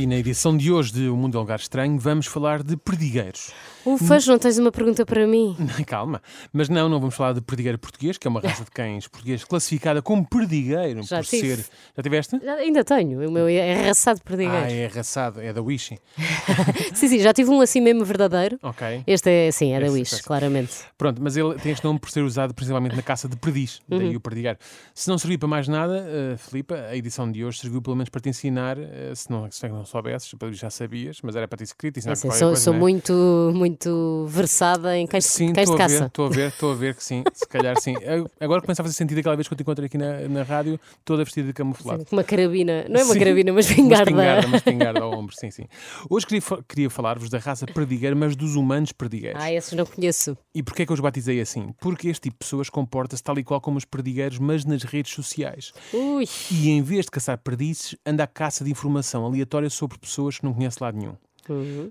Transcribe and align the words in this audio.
E 0.00 0.06
na 0.06 0.14
edição 0.16 0.56
de 0.56 0.72
hoje 0.72 0.94
de 0.94 1.08
O 1.10 1.16
Mundo 1.16 1.34
é 1.34 1.38
um 1.38 1.42
Lugar 1.42 1.58
Estranho 1.58 1.98
vamos 1.98 2.24
falar 2.24 2.62
de 2.62 2.74
perdigueiros. 2.74 3.52
Ufas, 3.84 4.26
não 4.26 4.38
tens 4.38 4.56
uma 4.56 4.72
pergunta 4.72 5.04
para 5.04 5.26
mim? 5.26 5.54
Calma, 5.86 6.22
mas 6.54 6.70
não, 6.70 6.88
não 6.88 6.98
vamos 6.98 7.14
falar 7.14 7.34
de 7.34 7.42
perdigueiro 7.42 7.78
português, 7.78 8.16
que 8.16 8.26
é 8.26 8.30
uma 8.30 8.40
raça 8.40 8.64
de 8.64 8.70
cães 8.70 9.06
português 9.08 9.44
classificada 9.44 10.00
como 10.00 10.26
perdigueiro 10.26 11.02
Já 11.02 11.18
por 11.18 11.26
tive. 11.26 11.56
ser. 11.56 11.66
Já 11.96 12.02
tiveste? 12.02 12.40
Já- 12.42 12.54
ainda 12.54 12.82
tenho, 12.82 13.28
o 13.28 13.30
meu 13.30 13.46
é 13.46 13.88
raçado 13.88 14.22
perdigueiro. 14.22 14.64
Ah, 14.64 14.70
é 14.72 14.86
raçado, 14.86 15.38
é 15.40 15.52
da 15.52 15.60
Wishy. 15.60 15.98
Sim, 16.94 17.08
sim, 17.08 17.18
já 17.18 17.32
tive 17.34 17.50
um 17.50 17.60
assim 17.60 17.80
mesmo 17.82 18.02
verdadeiro. 18.04 18.58
Ok. 18.62 19.02
Este 19.06 19.28
é, 19.30 19.50
sim, 19.52 19.72
é 19.74 19.80
da 19.80 19.90
Wish, 19.90 20.22
claramente. 20.22 20.72
Pronto, 20.96 21.20
mas 21.22 21.36
ele 21.36 21.54
tem 21.56 21.72
este 21.72 21.84
nome 21.84 21.98
por 21.98 22.10
ser 22.10 22.22
usado 22.22 22.54
principalmente 22.54 22.96
na 22.96 23.02
caça 23.02 23.28
de 23.28 23.36
perdiz, 23.36 23.80
Uhum. 23.90 23.98
daí 23.98 24.16
o 24.16 24.20
perdigueiro. 24.20 24.58
Se 24.94 25.08
não 25.10 25.18
serviu 25.18 25.38
para 25.38 25.48
mais 25.48 25.68
nada, 25.68 26.04
uh, 26.34 26.38
Filipe, 26.38 26.72
a 26.74 26.96
edição 26.96 27.30
de 27.30 27.44
hoje 27.44 27.58
serviu 27.58 27.80
pelo 27.82 27.96
menos 27.96 28.08
para 28.10 28.20
te 28.20 28.28
ensinar, 28.30 28.78
uh, 28.78 29.14
se, 29.14 29.30
não, 29.30 29.50
se 29.50 29.68
não 29.68 29.84
soubesses, 29.90 30.30
visto 30.40 30.60
já 30.60 30.70
sabias, 30.70 31.18
mas 31.22 31.36
era 31.36 31.46
para 31.46 31.58
te 31.58 31.64
escrito 31.64 31.96
e 31.96 31.98
ensinar 31.98 32.12
Assim, 32.14 32.28
qualquer 32.28 32.38
sou 32.38 32.48
coisa, 32.50 32.62
sou 32.62 32.72
não 32.72 32.78
é? 32.78 32.80
muito, 32.80 33.52
muito 33.54 34.26
versada 34.28 34.96
em 34.96 35.06
cães, 35.06 35.24
Sim, 35.26 35.52
cães 35.52 35.68
de 35.70 35.76
caça. 35.76 36.06
estou 36.06 36.26
a 36.26 36.28
ver, 36.28 36.48
estou 36.48 36.72
a 36.72 36.74
ver 36.74 36.94
que 36.94 37.04
sim, 37.04 37.22
se 37.34 37.46
calhar 37.46 37.78
sim. 37.80 37.96
Agora 38.40 38.60
começa 38.60 38.82
a 38.82 38.84
fazer 38.84 38.94
sentido 38.96 39.18
aquela 39.18 39.36
vez 39.36 39.46
que 39.48 39.54
eu 39.54 39.56
te 39.56 39.62
encontrei 39.62 39.86
aqui 39.86 39.98
na, 39.98 40.20
na 40.28 40.42
rádio, 40.42 40.78
toda 41.04 41.24
vestida 41.24 41.48
de 41.48 41.52
camuflado. 41.52 42.04
Com 42.06 42.16
Uma 42.16 42.24
carabina, 42.24 42.84
não 42.88 43.00
é 43.00 43.04
uma 43.04 43.12
Sim, 43.14 43.18
carabina, 43.18 43.52
mas 43.52 43.66
Uma 43.70 43.74
pingarda. 43.76 44.10
espingarda, 44.10 44.46
uma 44.46 44.56
espingarda 44.56 45.00
ao 45.00 45.12
ombro, 45.18 45.34
sim, 45.36 45.50
sim. 45.50 45.64
Hoje 46.08 46.26
queria, 46.26 46.42
queria 46.68 46.90
falar-vos 46.90 47.28
da 47.30 47.38
raça 47.38 47.66
perdigueira, 47.66 48.14
mas 48.16 48.36
dos 48.36 48.54
humanos 48.56 48.92
perdigueiros. 48.92 49.42
Ah, 49.42 49.52
esses 49.52 49.72
não 49.72 49.86
conheço. 49.86 50.36
E 50.54 50.62
porquê 50.62 50.82
é 50.82 50.86
que 50.86 50.92
eu 50.92 50.94
os 50.94 51.00
batizei 51.00 51.40
assim? 51.40 51.74
Porque 51.80 52.08
este 52.08 52.22
tipo 52.22 52.34
de 52.34 52.38
pessoas 52.40 52.68
comporta-se 52.68 53.22
tal 53.22 53.38
e 53.38 53.44
qual 53.44 53.60
como 53.60 53.78
os 53.78 53.84
perdigueiros, 53.84 54.38
mas 54.38 54.64
nas 54.64 54.82
redes 54.82 55.12
sociais. 55.14 55.72
Ui, 55.92 56.24
E 56.50 56.68
em 56.70 56.82
vez 56.82 57.04
de 57.06 57.10
caçar 57.10 57.38
perdizes, 57.38 57.94
anda 58.04 58.24
à 58.24 58.26
caça 58.26 58.64
de 58.64 58.70
informação 58.70 59.24
aleatória 59.24 59.69
sobre 59.70 59.98
pessoas 59.98 60.38
que 60.38 60.44
não 60.44 60.52
conhece 60.52 60.82
lado 60.82 60.98
nenhum. 60.98 61.14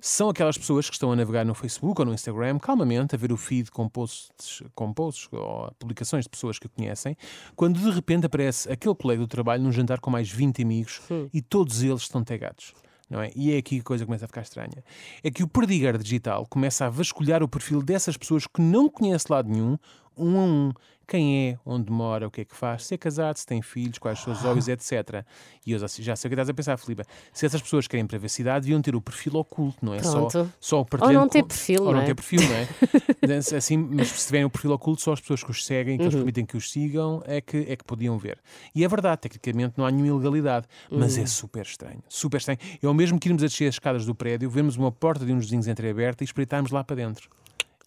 São 0.01 0.29
aquelas 0.29 0.57
pessoas 0.57 0.87
que 0.87 0.95
estão 0.95 1.11
a 1.11 1.15
navegar 1.15 1.43
no 1.43 1.53
Facebook 1.53 1.99
ou 1.99 2.05
no 2.05 2.13
Instagram, 2.13 2.59
calmamente, 2.59 3.15
a 3.15 3.17
ver 3.17 3.31
o 3.31 3.37
feed 3.37 3.71
com 3.71 3.89
posts, 3.89 4.63
com 4.73 4.93
posts 4.93 5.27
ou 5.31 5.71
publicações 5.77 6.23
de 6.25 6.29
pessoas 6.29 6.59
que 6.59 6.69
conhecem, 6.69 7.17
quando 7.55 7.79
de 7.79 7.89
repente 7.89 8.25
aparece 8.25 8.71
aquele 8.71 8.95
colega 8.95 9.21
do 9.21 9.27
trabalho 9.27 9.63
num 9.63 9.71
jantar 9.71 9.99
com 9.99 10.09
mais 10.09 10.29
20 10.29 10.61
amigos 10.61 11.01
e 11.33 11.41
todos 11.41 11.83
eles 11.83 12.01
estão 12.01 12.23
tagados. 12.23 12.73
Não 13.09 13.19
é? 13.19 13.31
E 13.35 13.51
é 13.51 13.57
aqui 13.57 13.77
que 13.77 13.81
a 13.81 13.83
coisa 13.83 14.05
começa 14.05 14.25
a 14.25 14.27
ficar 14.27 14.41
estranha. 14.41 14.83
É 15.23 15.31
que 15.31 15.41
o 15.41 15.47
perdigueiro 15.47 15.97
digital 15.97 16.45
começa 16.47 16.85
a 16.85 16.89
vasculhar 16.89 17.41
o 17.41 17.47
perfil 17.47 17.81
dessas 17.81 18.15
pessoas 18.15 18.45
que 18.45 18.61
não 18.61 18.87
conhece 18.87 19.25
lado 19.31 19.49
nenhum, 19.49 19.79
um 20.19 20.39
a 20.39 20.43
um. 20.43 20.71
Quem 21.07 21.49
é, 21.49 21.59
onde 21.65 21.91
mora, 21.91 22.27
o 22.27 22.29
que 22.29 22.41
é 22.41 22.45
que 22.45 22.55
faz, 22.55 22.85
se 22.85 22.93
é 22.93 22.97
casado, 22.97 23.35
se 23.37 23.43
tem 23.43 23.63
filhos, 23.63 23.97
quais 23.97 24.19
são 24.19 24.31
os 24.31 24.41
hobbies, 24.41 24.67
etc. 24.67 25.25
E 25.65 25.71
eu 25.71 25.79
já 25.79 25.87
sei 25.87 26.03
o 26.03 26.29
que 26.29 26.35
estás 26.35 26.49
a 26.49 26.53
pensar, 26.53 26.77
Filipe. 26.77 27.01
Se 27.33 27.47
essas 27.47 27.59
pessoas 27.63 27.87
querem 27.87 28.05
privacidade, 28.05 28.65
deviam 28.65 28.79
ter 28.79 28.95
o 28.95 29.01
perfil 29.01 29.37
oculto, 29.37 29.83
não 29.83 29.95
é? 29.95 30.03
Só, 30.03 30.27
Pronto. 30.27 30.53
só 30.59 30.81
o 30.81 30.85
partilhando 30.85 31.15
Ou 31.17 31.21
não 31.23 31.27
ter 31.29 31.41
perfil, 31.43 31.83
Ou 31.83 31.93
não 31.93 32.01
é? 32.01 32.05
ter 32.05 32.13
perfil, 32.13 32.41
não 32.47 32.55
é? 32.55 33.37
assim, 33.57 33.75
mas 33.77 34.07
se 34.09 34.27
tiverem 34.27 34.45
o 34.45 34.51
perfil 34.51 34.71
oculto, 34.71 35.01
só 35.01 35.13
as 35.13 35.19
pessoas 35.19 35.43
que 35.43 35.49
os 35.49 35.65
seguem, 35.65 35.97
que 35.97 36.03
eles 36.03 36.13
Uhum. 36.13 36.19
permitem 36.19 36.45
que 36.45 36.55
os 36.55 36.69
sigam, 36.71 37.23
é 37.25 37.41
que, 37.41 37.57
é 37.57 37.75
que 37.75 37.83
podiam 37.83 38.15
ver. 38.19 38.37
E 38.75 38.83
é 38.85 38.87
verdade, 38.87 39.19
tecnicamente 39.21 39.73
não 39.77 39.85
há 39.87 39.91
nenhuma 39.91 40.13
ilegalidade, 40.15 40.67
mas 40.91 41.17
Uhum. 41.17 41.23
é 41.23 41.25
super 41.25 41.63
estranho. 41.65 42.03
Super 42.07 42.37
estranho. 42.37 42.59
É 42.83 42.87
o 42.87 42.93
mesmo 42.93 43.19
que 43.19 43.27
irmos 43.29 43.41
a 43.41 43.47
descer 43.47 43.67
as 43.67 43.73
escadas 43.73 44.05
do 44.05 44.13
prédio, 44.13 44.47
vermos 44.47 44.77
uma 44.77 44.91
porta 44.91 45.25
de 45.25 45.33
uns 45.33 45.45
vizinhos 45.45 45.67
entreaberta 45.67 46.23
e 46.23 46.25
espreitarmos 46.25 46.69
lá 46.69 46.83
para 46.83 46.97
dentro. 46.97 47.27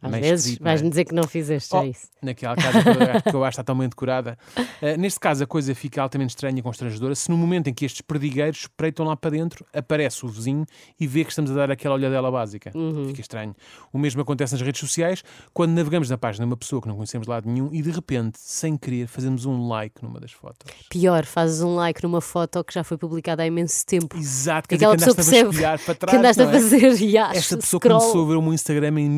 Às 0.03 0.11
vezes 0.21 0.59
não 0.59 0.67
é? 0.67 0.71
vais-me 0.71 0.91
dizer 0.91 1.05
que 1.05 1.15
não 1.15 1.23
fizeste, 1.25 1.75
Oh, 1.75 1.83
é 1.83 1.89
isso. 1.89 2.09
Naquela 2.21 2.57
casa 2.57 2.83
que 2.83 2.89
eu, 2.89 2.95
que 3.33 3.37
eu 3.37 3.45
acho 3.45 3.57
que 3.57 3.61
está 3.61 3.65
tão 3.65 3.79
bem 3.79 3.89
decorada. 3.89 4.37
Uh, 4.59 4.99
neste 4.99 5.19
caso, 5.21 5.43
a 5.45 5.47
coisa 5.47 5.75
fica 5.75 6.03
altamente 6.03 6.31
estranha 6.31 6.59
e 6.59 6.63
constrangedora 6.63 7.15
se 7.15 7.31
no 7.31 7.37
momento 7.37 7.69
em 7.69 7.75
que 7.75 7.85
estes 7.85 8.01
perdigueiros 8.01 8.61
espreitam 8.63 9.07
lá 9.07 9.17
para 9.17 9.31
dentro, 9.31 9.65
aparece 9.73 10.25
o 10.25 10.29
vizinho 10.29 10.65
e 10.99 11.07
vê 11.07 11.25
que 11.25 11.31
estamos 11.31 11.51
a 11.51 11.55
dar 11.55 11.71
aquela 11.71 11.95
olhadela 11.95 12.31
básica. 12.31 12.73
Fica 13.09 13.21
estranho. 13.21 13.55
O 13.93 13.99
mesmo 13.99 14.21
acontece 14.23 14.53
nas 14.55 14.63
redes 14.63 14.81
sociais, 14.81 15.23
quando 15.53 15.73
navegamos 15.73 16.09
na 16.11 16.19
página 16.19 16.45
de 16.47 16.51
uma 16.51 16.57
pessoa 16.57 16.81
que 16.83 16.89
não 16.89 16.95
conhecemos 16.97 17.27
de 17.27 17.31
lado 17.31 17.49
nenhum 17.49 17.69
e 17.73 17.83
de 17.83 17.91
repente, 17.91 18.39
sem 18.41 18.77
querer, 18.77 19.07
fazemos 19.07 19.45
um 19.47 19.69
like 19.69 20.03
numa 20.03 20.19
das 20.21 20.33
fotos. 20.33 20.73
Pior, 20.91 21.25
fazes 21.25 21.63
um 21.63 21.75
like 21.75 22.03
numa 22.03 22.21
foto 22.21 22.63
que 22.65 22.73
já 22.75 22.85
foi 22.85 22.97
publicada 22.99 23.43
há 23.43 23.47
imenso 23.47 23.85
tempo. 23.87 24.17
Exato, 24.17 24.69
quer 24.69 24.77
E 24.77 24.79
dizer 24.79 24.87
aquela 24.87 24.97
que 24.97 25.05
pessoa 25.05 25.13
andaste 25.15 25.31
a 25.31 25.45
percebe 25.45 25.49
vasculhar 25.49 25.79
para 25.81 25.95
trás. 25.97 26.11
que 26.11 26.17
andaste 26.17 26.43
não 26.43 26.49
a 26.49 26.51
é? 26.51 26.61
fazer 26.61 27.03
e 27.03 27.17
Esta 27.17 27.57
pessoa 27.57 27.81
scroll. 27.81 27.99
começou 28.01 28.25
a 28.25 28.29
ver 28.29 28.35
o 28.37 28.43
meu 28.43 28.53
Instagram 28.55 29.01
em 29.01 29.09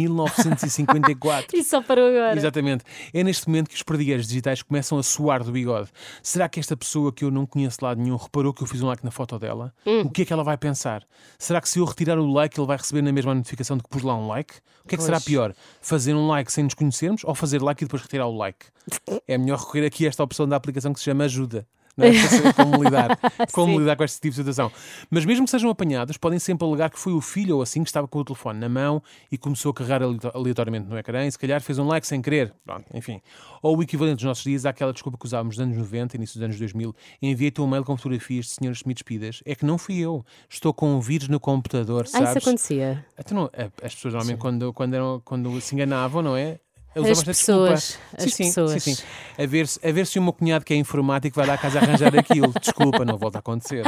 1954. 0.82 1.54
E 1.54 1.62
só 1.62 1.80
parou 1.82 2.08
agora. 2.08 2.36
Exatamente. 2.36 2.84
É 3.12 3.22
neste 3.22 3.46
momento 3.48 3.68
que 3.68 3.76
os 3.76 3.82
perdigueiros 3.82 4.26
digitais 4.26 4.62
começam 4.62 4.98
a 4.98 5.02
suar 5.02 5.42
do 5.44 5.52
bigode. 5.52 5.88
Será 6.22 6.48
que 6.48 6.58
esta 6.58 6.76
pessoa 6.76 7.12
que 7.12 7.24
eu 7.24 7.30
não 7.30 7.46
conheço 7.46 7.78
de 7.78 7.84
lado 7.84 8.00
nenhum 8.00 8.16
reparou 8.16 8.52
que 8.52 8.62
eu 8.62 8.66
fiz 8.66 8.82
um 8.82 8.86
like 8.86 9.04
na 9.04 9.10
foto 9.10 9.38
dela? 9.38 9.72
Hum. 9.86 10.02
O 10.02 10.10
que 10.10 10.22
é 10.22 10.24
que 10.24 10.32
ela 10.32 10.42
vai 10.44 10.56
pensar? 10.56 11.04
Será 11.38 11.60
que 11.60 11.68
se 11.68 11.78
eu 11.78 11.84
retirar 11.84 12.18
o 12.18 12.26
like 12.26 12.58
ele 12.58 12.66
vai 12.66 12.76
receber 12.76 13.02
na 13.02 13.12
mesma 13.12 13.34
notificação 13.34 13.76
de 13.76 13.82
que 13.82 13.88
pus 13.88 14.02
lá 14.02 14.16
um 14.16 14.26
like? 14.26 14.54
O 14.84 14.88
que 14.88 14.94
é 14.94 14.98
que 14.98 15.04
será 15.04 15.16
Pois. 15.18 15.24
pior? 15.24 15.54
Fazer 15.80 16.14
um 16.14 16.26
like 16.26 16.52
sem 16.52 16.64
nos 16.64 16.74
conhecermos 16.74 17.22
ou 17.24 17.34
fazer 17.34 17.62
like 17.62 17.82
e 17.82 17.86
depois 17.86 18.02
retirar 18.02 18.26
o 18.26 18.36
like? 18.36 18.66
É 19.26 19.38
melhor 19.38 19.58
recorrer 19.58 19.86
aqui 19.86 20.04
a 20.04 20.08
esta 20.08 20.22
opção 20.22 20.46
da 20.46 20.56
aplicação 20.56 20.92
que 20.92 20.98
se 20.98 21.04
chama 21.04 21.24
Ajuda. 21.24 21.66
Não 21.96 22.06
é? 22.06 22.12
Saber 22.14 22.54
como 22.54 22.82
lidar, 22.82 23.18
como 23.52 23.78
lidar 23.78 23.96
com 23.96 24.04
este 24.04 24.16
tipo 24.20 24.30
de 24.30 24.36
situação. 24.36 24.70
Mas 25.10 25.24
mesmo 25.24 25.44
que 25.44 25.50
sejam 25.50 25.70
apanhados, 25.70 26.16
podem 26.16 26.38
sempre 26.38 26.66
alegar 26.66 26.90
que 26.90 26.98
foi 26.98 27.12
o 27.12 27.20
filho 27.20 27.56
ou 27.56 27.62
assim 27.62 27.82
que 27.84 27.88
estava 27.88 28.08
com 28.08 28.18
o 28.18 28.24
telefone 28.24 28.58
na 28.58 28.68
mão 28.68 29.02
e 29.30 29.38
começou 29.38 29.70
a 29.70 29.74
carregar 29.74 30.02
aleato- 30.02 30.30
aleatoriamente 30.34 30.88
no 30.88 30.98
ecrã 30.98 31.24
e 31.24 31.30
se 31.30 31.38
calhar 31.38 31.60
fez 31.60 31.78
um 31.78 31.86
like 31.86 32.06
sem 32.06 32.20
querer. 32.20 32.52
Pronto, 32.64 32.84
enfim. 32.92 33.20
Ou 33.62 33.76
o 33.78 33.82
equivalente 33.82 34.16
dos 34.16 34.24
nossos 34.24 34.42
dias 34.44 34.66
àquela 34.66 34.92
desculpa 34.92 35.16
que 35.18 35.24
usávamos 35.26 35.56
nos 35.56 35.64
anos 35.66 35.76
90, 35.78 36.16
início 36.16 36.34
dos 36.38 36.44
anos 36.44 36.58
2000, 36.58 36.94
enviei-te 37.22 37.60
um 37.60 37.66
mail 37.66 37.84
com 37.84 37.96
fotografias 37.96 38.46
de 38.46 38.50
senhoras 38.52 38.78
semi-despidas. 38.80 39.40
É 39.44 39.54
que 39.54 39.64
não 39.64 39.78
fui 39.78 39.98
eu. 39.98 40.24
Estou 40.50 40.74
com 40.74 40.94
um 40.94 41.00
vírus 41.00 41.28
no 41.28 41.38
computador, 41.38 42.02
Ah, 42.06 42.08
sabes? 42.08 42.30
isso 42.30 42.38
acontecia. 42.38 43.06
Então, 43.18 43.48
as 43.82 43.94
pessoas 43.94 44.14
normalmente 44.14 44.38
quando, 44.40 44.72
quando, 44.72 44.94
eram, 44.94 45.22
quando 45.24 45.60
se 45.60 45.74
enganavam, 45.74 46.20
não 46.22 46.36
é? 46.36 46.58
As 46.96 47.06
esta 47.06 47.32
desculpa. 47.32 47.70
pessoas, 47.72 47.98
as 48.16 48.32
sim, 48.32 48.44
pessoas. 48.44 48.82
Sim, 48.82 48.94
sim. 48.94 49.02
A 49.36 49.46
ver, 49.46 49.66
se, 49.66 49.86
a 49.86 49.90
ver 49.92 50.06
se 50.06 50.18
o 50.18 50.22
meu 50.22 50.32
cunhado 50.32 50.64
que 50.64 50.72
é 50.72 50.76
informático 50.76 51.34
vai 51.36 51.46
lá 51.46 51.54
à 51.54 51.58
casa 51.58 51.78
arranjar 51.80 52.16
aquilo. 52.16 52.52
Desculpa, 52.60 53.04
não 53.04 53.18
volta 53.18 53.38
a 53.38 53.40
acontecer. 53.40 53.84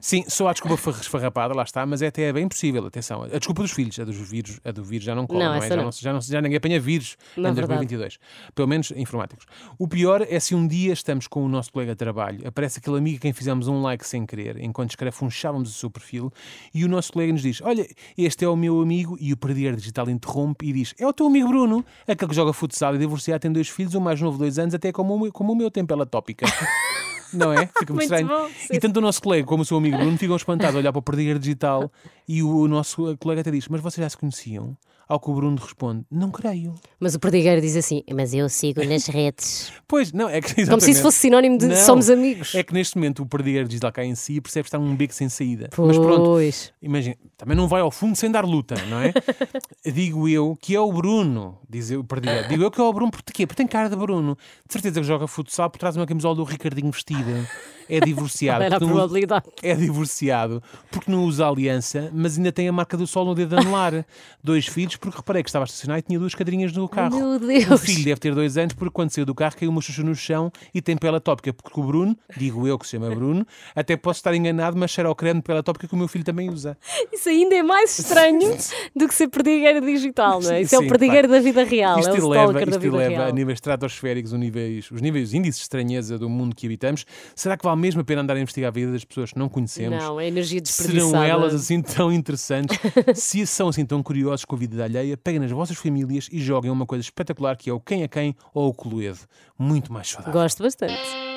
Sim, 0.00 0.24
só 0.28 0.48
há 0.48 0.52
desculpa 0.52 0.76
fa- 0.76 0.90
esfarrapada, 0.90 1.54
lá 1.54 1.62
está, 1.62 1.86
mas 1.86 2.02
é 2.02 2.08
até 2.08 2.32
bem 2.32 2.48
possível, 2.48 2.84
atenção. 2.86 3.22
A 3.22 3.38
desculpa 3.38 3.62
dos 3.62 3.70
filhos, 3.70 3.98
a 4.00 4.04
dos 4.04 4.16
vírus, 4.16 4.58
a 4.64 4.72
do 4.72 4.82
vírus 4.82 5.04
já 5.04 5.14
não 5.14 5.26
cola, 5.26 5.44
Não, 5.44 5.54
não, 5.56 5.62
é? 5.62 5.68
Já, 5.68 5.76
não. 5.76 5.84
não, 5.84 5.92
já, 5.92 6.12
não, 6.12 6.20
já 6.20 6.40
ninguém 6.42 6.56
apanha 6.56 6.80
vírus 6.80 7.16
Não, 7.36 7.50
em 7.50 7.54
verdade. 7.54 7.86
2022. 7.86 8.18
Pelo 8.54 8.68
menos 8.68 8.90
informáticos. 8.96 9.46
O 9.78 9.86
pior 9.86 10.26
é 10.28 10.40
se 10.40 10.54
um 10.54 10.66
dia 10.66 10.92
estamos 10.92 11.26
com 11.28 11.44
o 11.44 11.48
nosso 11.48 11.72
colega 11.72 11.92
de 11.92 11.98
trabalho, 11.98 12.46
aparece 12.46 12.80
aquele 12.80 12.98
amigo 12.98 13.18
a 13.18 13.20
quem 13.20 13.32
fizemos 13.32 13.68
um 13.68 13.80
like 13.82 14.04
sem 14.06 14.26
querer, 14.26 14.58
enquanto 14.60 14.90
escarafunchávamos 14.90 15.70
o 15.70 15.72
seu 15.72 15.88
perfil, 15.90 16.32
e 16.74 16.84
o 16.84 16.88
nosso 16.88 17.12
colega 17.12 17.32
nos 17.32 17.42
diz: 17.42 17.60
Olha, 17.62 17.86
este 18.18 18.44
é 18.44 18.48
o 18.48 18.56
meu 18.56 18.80
amigo, 18.80 19.16
e 19.20 19.32
o 19.32 19.36
perdigueiro 19.36 19.76
digital 19.76 20.10
interrompe 20.10 20.66
e 20.66 20.72
diz: 20.72 20.94
É 20.98 21.06
o 21.06 21.12
teu 21.12 21.26
amigo 21.26 21.48
Bruno, 21.48 21.84
aquele 22.08 22.28
que 22.28 22.34
joga 22.40 22.52
futsal 22.52 22.94
e 22.94 22.98
divorciado, 22.98 23.40
tem 23.40 23.52
dois 23.52 23.68
filhos, 23.68 23.94
o 23.94 24.00
mais 24.00 24.20
novo, 24.20 24.38
dois 24.38 24.58
anos, 24.58 24.74
até 24.74 24.90
como 24.92 25.14
o 25.14 25.20
meu, 25.20 25.32
como 25.32 25.52
o 25.52 25.56
meu 25.56 25.70
tem 25.70 25.84
pela 25.84 26.06
tópica. 26.06 26.46
Não 27.32 27.52
é? 27.52 27.66
Fica 27.66 27.92
muito 27.92 27.92
Muito 27.92 28.02
estranho. 28.02 28.26
bom. 28.26 28.48
E 28.72 28.80
tanto 28.80 28.96
o 28.96 29.00
nosso 29.00 29.22
colega 29.22 29.46
como 29.46 29.62
o 29.62 29.64
seu 29.64 29.76
amigo 29.76 29.96
Bruno 29.96 30.18
ficam 30.18 30.34
espantados 30.34 30.74
a 30.74 30.78
olhar 30.78 30.90
para 30.92 30.98
o 30.98 31.02
perdigueiro 31.02 31.38
digital 31.38 31.90
e 32.26 32.42
o 32.42 32.66
nosso 32.66 33.16
colega 33.18 33.42
até 33.42 33.52
diz: 33.52 33.68
Mas 33.68 33.80
vocês 33.80 34.04
já 34.04 34.10
se 34.10 34.16
conheciam? 34.16 34.76
Ao 35.10 35.18
que 35.18 35.28
o 35.28 35.34
Bruno 35.34 35.56
responde: 35.60 36.04
Não 36.08 36.30
creio. 36.30 36.72
Mas 37.00 37.16
o 37.16 37.18
perdigueiro 37.18 37.60
diz 37.60 37.74
assim: 37.74 38.04
Mas 38.14 38.32
eu 38.32 38.48
sigo 38.48 38.84
nas 38.84 39.06
redes. 39.10 39.72
Pois, 39.88 40.12
não, 40.12 40.28
é 40.28 40.40
que 40.40 40.46
Como 40.46 40.54
se 40.54 40.60
exatamente. 40.62 40.90
isso 40.92 41.02
fosse 41.02 41.18
sinónimo 41.18 41.58
de 41.58 41.66
Não, 41.66 41.74
somos 41.74 42.08
amigos. 42.08 42.54
É 42.54 42.62
que 42.62 42.72
neste 42.72 42.96
momento 42.96 43.22
o 43.24 43.26
perdigueiro 43.26 43.66
digital 43.66 43.90
cá 43.90 44.04
em 44.04 44.14
si 44.14 44.40
percebe 44.40 44.68
estar 44.68 44.78
num 44.78 44.94
beco 44.94 45.12
sem 45.12 45.28
saída. 45.28 45.68
Mas 45.76 45.98
pronto, 45.98 46.24
Pois. 46.26 46.72
imagina, 46.80 47.16
também 47.36 47.56
não 47.56 47.66
vai 47.66 47.80
ao 47.80 47.90
fundo 47.90 48.14
sem 48.16 48.30
dar 48.30 48.44
luta, 48.44 48.76
não 48.88 49.00
é? 49.00 49.12
Digo 49.92 50.28
eu 50.28 50.56
que 50.60 50.76
é 50.76 50.80
o 50.80 50.92
Bruno, 50.92 51.58
diz 51.68 51.90
o 51.90 52.04
perdigueiro. 52.04 52.48
Digo 52.48 52.62
eu 52.62 52.70
que 52.70 52.80
é 52.80 52.84
o 52.84 52.92
Bruno, 52.92 53.10
porquê? 53.10 53.46
Porque 53.48 53.56
tem 53.56 53.66
cara 53.66 53.88
de 53.90 53.96
Bruno. 53.96 54.38
De 54.64 54.72
certeza 54.72 55.00
que 55.00 55.06
joga 55.06 55.26
futsal 55.26 55.68
por 55.70 55.78
trás 55.78 55.94
de 55.96 56.00
uma 56.00 56.06
camisola 56.06 56.36
do 56.36 56.44
Ricardinho 56.44 56.92
vestida. 56.92 57.48
É 57.90 58.00
divorciado. 58.00 58.62
Era 58.64 58.76
a 58.76 58.78
probabilidade. 58.80 59.44
é 59.62 59.74
divorciado 59.74 60.62
porque 60.90 61.10
não 61.10 61.24
usa 61.24 61.46
aliança, 61.46 62.10
mas 62.12 62.36
ainda 62.36 62.52
tem 62.52 62.68
a 62.68 62.72
marca 62.72 62.96
do 62.96 63.06
sol 63.06 63.24
no 63.24 63.34
dedo 63.34 63.56
anular. 63.58 64.04
Dois 64.42 64.66
filhos, 64.66 64.96
porque 64.96 65.16
reparei 65.18 65.42
que 65.42 65.48
estava 65.48 65.64
a 65.64 65.66
estacionar 65.66 65.98
e 65.98 66.02
tinha 66.02 66.18
duas 66.18 66.34
cadeirinhas 66.34 66.72
no 66.72 66.88
carro. 66.88 67.16
Meu 67.16 67.28
O 67.30 67.38
Deus. 67.38 67.80
filho 67.82 68.04
deve 68.04 68.20
ter 68.20 68.34
dois 68.34 68.56
anos, 68.56 68.74
porque 68.74 68.92
quando 68.92 69.10
saiu 69.10 69.26
do 69.26 69.34
carro 69.34 69.54
caiu 69.56 69.70
uma 69.70 69.80
xuxa 69.80 70.02
no 70.02 70.14
chão 70.14 70.50
e 70.74 70.80
tem 70.80 70.96
pela 70.96 71.20
tópica, 71.20 71.52
porque 71.52 71.78
o 71.78 71.82
Bruno, 71.82 72.16
digo 72.36 72.66
eu 72.66 72.78
que 72.78 72.86
se 72.86 72.92
chama 72.92 73.10
Bruno, 73.14 73.46
até 73.74 73.96
posso 73.96 74.18
estar 74.20 74.34
enganado, 74.34 74.76
mas 74.76 74.90
cheira 74.90 75.08
ao 75.08 75.14
creme 75.14 75.42
pela 75.42 75.62
tópica 75.62 75.86
que 75.88 75.94
o 75.94 75.96
meu 75.96 76.08
filho 76.08 76.24
também 76.24 76.48
usa. 76.48 76.76
Isso 77.12 77.28
ainda 77.28 77.54
é 77.54 77.62
mais 77.62 77.98
estranho 77.98 78.56
do 78.94 79.08
que 79.08 79.14
ser 79.14 79.28
perdigueiro 79.28 79.80
digital, 79.84 80.40
não 80.40 80.50
é? 80.52 80.62
Isso 80.62 80.74
é 80.74 80.78
Sim, 80.78 80.84
o 80.86 80.88
perdigueiro 80.88 81.28
claro. 81.28 81.42
da 81.42 81.48
vida 81.50 81.64
real, 81.64 81.92
é 81.92 81.96
o 81.96 82.00
Isto 82.00 82.14
stalker 82.16 82.36
eleva, 82.38 82.52
da 82.52 82.60
isto 82.60 82.80
vida 82.80 82.96
eleva 82.96 83.14
a 83.14 83.24
real. 83.24 83.34
níveis 83.34 83.56
estratosféricos 83.56 84.32
os 84.32 84.38
níveis, 84.38 84.90
os 84.90 85.00
níveis 85.00 85.34
índices 85.34 85.58
de 85.60 85.62
estranheza 85.64 86.18
do 86.18 86.28
mundo 86.28 86.54
que 86.54 86.66
habitamos. 86.66 87.04
Será 87.34 87.56
que 87.56 87.64
vale 87.64 87.79
mesmo 87.80 88.00
a 88.00 88.04
pena 88.04 88.22
andar 88.22 88.36
a 88.36 88.40
investigar 88.40 88.68
a 88.68 88.70
vida 88.70 88.92
das 88.92 89.04
pessoas 89.04 89.32
que 89.32 89.38
não 89.38 89.48
conhecemos? 89.48 89.98
Não, 89.98 90.20
é 90.20 90.28
energia 90.28 90.60
desperdiçada. 90.60 91.10
Serão 91.10 91.22
elas 91.22 91.54
assim 91.54 91.82
tão 91.82 92.12
interessantes? 92.12 92.78
Se 93.14 93.46
são 93.46 93.68
assim 93.68 93.84
tão 93.84 94.02
curiosos 94.02 94.44
com 94.44 94.54
a 94.54 94.58
vida 94.58 94.76
da 94.76 94.84
alheia, 94.84 95.16
peguem 95.16 95.40
nas 95.40 95.50
vossas 95.50 95.76
famílias 95.76 96.28
e 96.30 96.38
joguem 96.38 96.70
uma 96.70 96.86
coisa 96.86 97.02
espetacular 97.02 97.56
que 97.56 97.70
é 97.70 97.72
o 97.72 97.80
quem 97.80 98.02
é 98.02 98.08
quem 98.08 98.36
ou 98.54 98.68
o 98.68 98.74
Cluedo. 98.74 99.20
Muito 99.58 99.92
mais 99.92 100.08
saudável. 100.08 100.32
Gosto 100.32 100.62
bastante. 100.62 101.30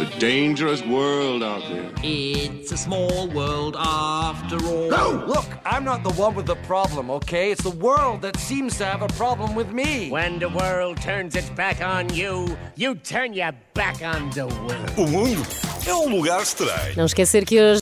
It's 0.00 0.14
a 0.14 0.18
dangerous 0.20 0.84
world 0.86 1.42
out 1.42 1.62
there. 1.68 1.90
It's 2.04 2.70
a 2.70 2.76
small 2.76 3.26
world 3.30 3.74
after 3.76 4.56
all. 4.64 4.88
No! 4.88 5.24
Look, 5.26 5.46
I'm 5.64 5.82
not 5.82 6.04
the 6.04 6.12
one 6.12 6.36
with 6.36 6.46
the 6.46 6.54
problem, 6.54 7.10
okay? 7.10 7.50
It's 7.50 7.64
the 7.64 7.70
world 7.70 8.22
that 8.22 8.36
seems 8.36 8.78
to 8.78 8.84
have 8.84 9.02
a 9.02 9.08
problem 9.08 9.56
with 9.56 9.72
me. 9.72 10.08
When 10.08 10.38
the 10.38 10.50
world 10.50 11.00
turns 11.00 11.34
its 11.34 11.50
back 11.50 11.80
on 11.82 12.14
you, 12.14 12.56
you 12.76 12.94
turn 12.94 13.32
your 13.32 13.50
back 13.74 14.00
on 14.02 14.30
the 14.30 14.46
world. 14.46 14.92
O 14.96 15.06
mundo 15.08 15.42
é 15.88 15.94
um 15.94 16.08
lugar 16.08 16.42
estranho. 16.42 16.94
Não 16.96 17.04
esquecer 17.06 17.44
que 17.44 17.60
hoje 17.60 17.76